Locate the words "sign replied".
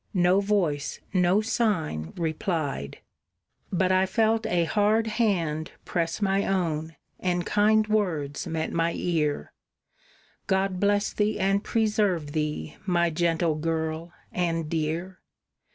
1.41-3.01